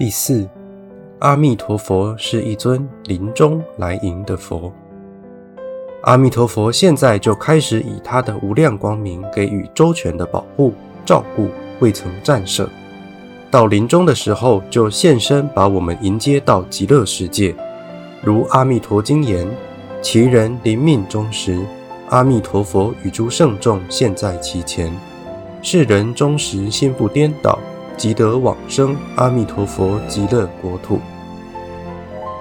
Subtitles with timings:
[0.00, 0.48] 第四，
[1.18, 4.72] 阿弥陀佛是一尊临终来迎的佛。
[6.04, 10.72] 阿弥陀佛现在就开始以他的无量光明给予周全的保护、
[11.04, 11.48] 照顾，
[11.80, 12.66] 未曾战胜。
[13.50, 17.54] 到临终的时候，就现身把我们迎接到极乐世界。
[18.22, 19.46] 如《阿弥陀经》言
[20.00, 21.62] ：“其人临命终时，
[22.08, 24.90] 阿弥陀佛与诸圣众现，在其前。
[25.60, 27.58] 世人终时心不颠倒。”
[28.00, 30.98] 即得往生阿弥陀佛极乐国土。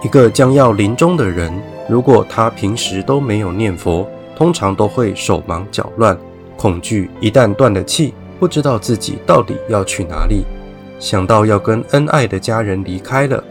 [0.01, 1.51] 一个将要临终的人，
[1.89, 6.17] 如果他平时都没有念佛，通常都会手忙脚乱，
[6.55, 10.45] 恐惧一旦断了气，不知道自己到底要去哪里。
[10.97, 13.43] 想到要跟恩爱的家人离开了，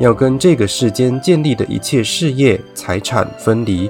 [0.00, 3.88] 要跟这个世间建立的一切事业财产分离，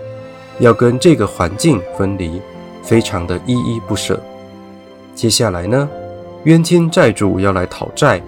[0.58, 2.42] 要跟这个环境分离，
[2.82, 4.20] 非常的依依不舍。
[5.14, 5.88] 接下来呢？
[6.44, 8.20] 冤亲债主要来讨债，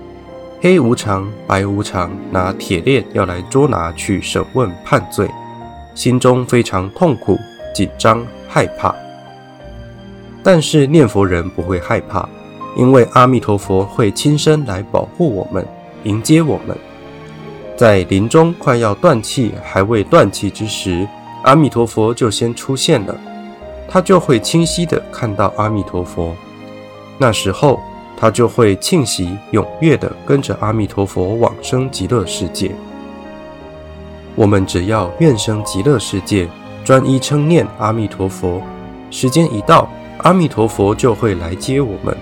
[0.62, 5.28] 黑无常、白无常拿铁链要来捉拿去审问判罪，
[5.94, 7.36] 心中非常痛苦、
[7.74, 8.94] 紧张、害怕。
[10.42, 12.26] 但是念佛人不会害怕，
[12.74, 15.66] 因为阿弥陀佛会亲身来保护我们、
[16.04, 16.74] 迎接我们。
[17.76, 21.06] 在临终快要断气、还未断气之时，
[21.42, 23.14] 阿弥陀佛就先出现了，
[23.86, 26.34] 他就会清晰的看到阿弥陀佛。
[27.18, 27.78] 那时候。
[28.16, 32.72] 他就会庆喜踊跃地跟着阿弥陀佛往生极乐世界。
[34.34, 36.48] 我们只要愿生极乐世界，
[36.84, 38.62] 专一称念阿弥陀佛，
[39.10, 42.16] 时间一到，阿弥陀佛就会来接我们。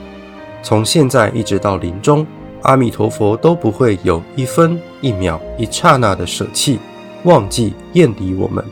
[0.62, 2.26] 从现在一直到临终，
[2.62, 6.78] 阿弥陀佛都不会有一分一秒、一刹那的舍弃、
[7.24, 8.64] 忘记、厌离我们。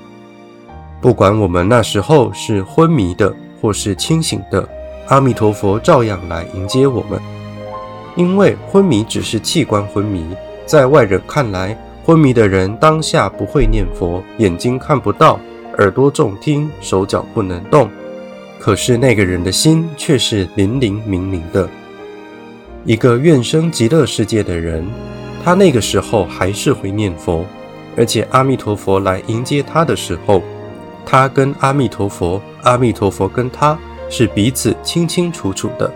[1.01, 4.69] 不管我们那时候是昏迷的，或是清醒的。
[5.09, 7.21] 阿弥陀佛照样来迎接我们，
[8.17, 10.25] 因为昏迷只是器官昏迷，
[10.65, 15.39] 在外人看来，昏迷的人当下不会念佛，眼睛看不到，
[15.79, 17.91] 耳朵重听，手脚不能动。
[18.59, 21.69] 可是那个人的心却是灵灵明明的。
[22.85, 24.87] 一个愿生极乐世界的人，
[25.45, 27.45] 他那个时候还是会念佛，
[27.97, 30.43] 而且阿弥陀佛来迎接他的时候，
[31.05, 33.77] 他跟阿弥陀佛，阿弥陀佛跟他。
[34.13, 35.91] 是彼此清清楚楚的，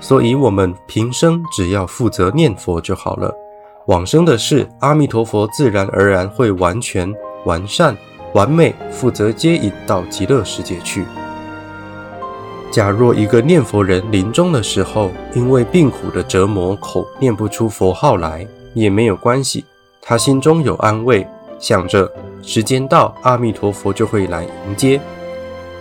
[0.00, 3.32] 所以我们平生只要负责念佛就好了。
[3.86, 7.14] 往生的事，阿弥陀佛自然而然会完全
[7.44, 7.96] 完善、
[8.34, 11.04] 完美，负责接引到极乐世界去。
[12.72, 18.44] 假若一个念佛人临终的时候，因为病苦的折磨，口念不出佛号来，
[18.74, 19.64] 也没有关系，
[20.00, 21.24] 他心中有安慰，
[21.60, 22.10] 想着
[22.42, 25.00] 时间到，阿弥陀佛就会来迎接。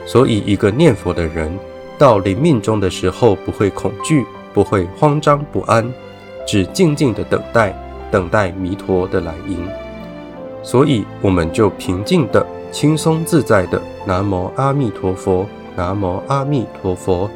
[0.06, 1.58] 所以，一个念佛的人。
[2.02, 4.26] 到临命终的时候，不会恐惧，
[4.56, 5.88] 不会慌张不安，
[6.48, 7.72] 只静静的等待，
[8.10, 9.70] 等待弥陀的来迎。
[10.64, 15.46] 所以，我们就平静的、轻松自在的“南无阿弥陀佛，
[15.76, 17.30] 南无阿弥陀佛，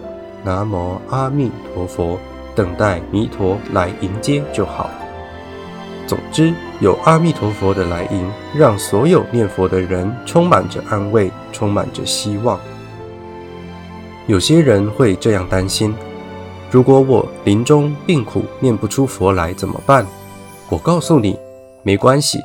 [0.43, 2.17] 南无阿弥陀佛”，
[2.55, 4.89] 等待弥陀来迎接就好。
[6.07, 12.59] 总之，有阿弥陀佛的来迎，让所有念佛的人充满着安慰，充满着希望。
[14.27, 15.93] 有些人会这样担心：
[16.71, 20.03] 如果我临终病苦念不出佛来怎么办？
[20.67, 21.37] 我告诉你，
[21.83, 22.39] 没关系，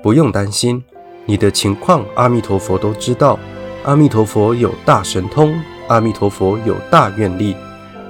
[0.00, 0.80] 不用担心。
[1.26, 3.36] 你的情况，阿弥陀佛都知道。
[3.82, 5.52] 阿弥陀佛有大神通，
[5.88, 7.56] 阿弥陀佛有大愿力，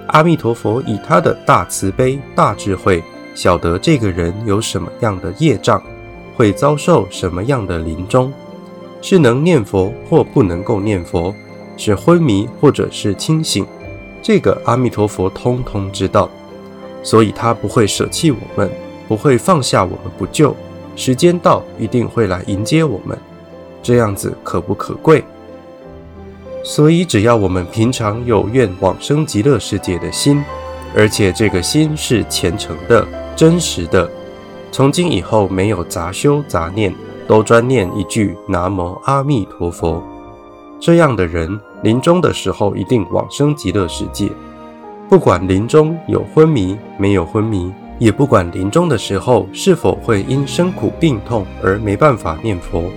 [0.08, 3.02] 阿弥陀佛以他的大慈悲、大智慧，
[3.34, 5.82] 晓得这个人有什么样的业障，
[6.36, 8.30] 会遭受什么样的临终，
[9.00, 11.34] 是能念佛或不能够念佛。
[11.78, 13.64] 是昏迷或者是清醒，
[14.20, 16.28] 这个阿弥陀佛通通知道，
[17.02, 18.70] 所以他不会舍弃我们，
[19.06, 20.54] 不会放下我们不救。
[20.96, 23.16] 时间到，一定会来迎接我们。
[23.80, 25.24] 这样子可不可贵？
[26.64, 30.44] 所以只要我们平常有愿往生极乐世界的心，
[30.96, 34.10] 而且这个心是虔诚的、真实的，
[34.72, 36.92] 从今以后没有杂修杂念，
[37.28, 40.02] 都专念一句南无阿弥陀佛。
[40.80, 41.58] 这样的人。
[41.82, 44.28] 临终的时候一定往生极乐世界，
[45.08, 52.90] 不管临终有昏迷没有昏迷，也不管临终的时候是否会因生苦病痛而没办法念佛，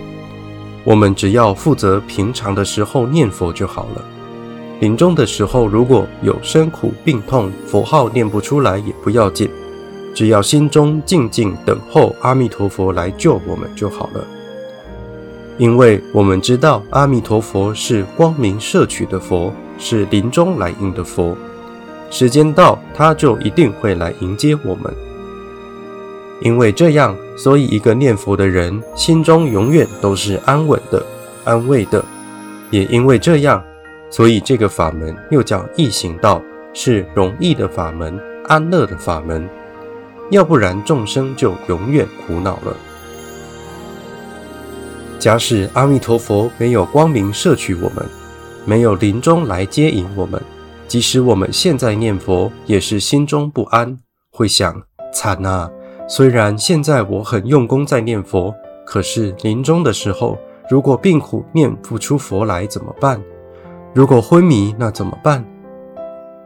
[0.83, 4.03] 我们只要负责平常的时候念佛就好了。
[4.79, 9.47] 临终的时候如果有生苦病痛，佛号念不出来也不要紧，
[10.15, 14.25] 只要心中静静等候阿弥陀佛来救我们就好了。
[15.61, 21.37] 因为我们知道阿弥陀佛是光明摄取的佛，是临终来迎的佛。
[22.09, 24.91] 时间到，他就一定会来迎接我们。
[26.41, 31.05] 因为这样，所以一个念佛的人心中永远都是安稳的、
[31.43, 32.03] 安慰的。
[32.71, 33.63] 也因为这样，
[34.09, 36.41] 所以这个法门又叫易行道，
[36.73, 39.47] 是容易的法门、安乐的法门。
[40.31, 42.75] 要不然众生就永远苦恼了。
[45.21, 48.03] 假使阿弥陀佛没有光明摄取我们，
[48.65, 50.41] 没有临终来接引我们，
[50.87, 53.95] 即使我们现在念佛，也是心中不安，
[54.31, 54.81] 会想：
[55.13, 55.69] 惨啊！
[56.07, 58.51] 虽然现在我很用功在念佛，
[58.83, 63.21] 可是临终的时候，如果病苦念不出佛来怎么办？
[63.93, 65.45] 如果昏迷那怎么办？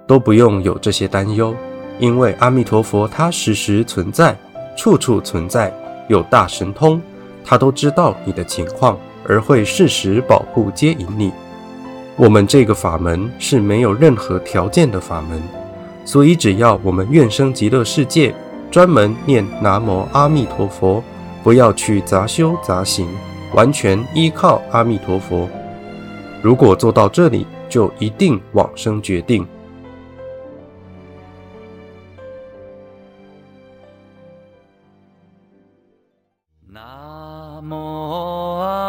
[0.06, 1.56] 都不用有这些担忧，
[1.98, 4.38] 因为阿弥陀佛他时时存在，
[4.76, 5.74] 处处存在，
[6.10, 7.02] 有大神通，
[7.46, 8.98] 他都知道你的情况，
[9.28, 11.32] 而会适时保护接引你。
[12.18, 15.42] 我们这个法门是没有任何条件的法门，
[16.04, 18.34] 所以只要我们愿生极乐世界。
[18.72, 21.02] 专门念南无阿弥陀佛，
[21.44, 23.08] 不要去杂修杂行，
[23.54, 25.48] 完全依靠阿弥陀佛。
[26.42, 29.48] 如果做到这里，就一定往生决定。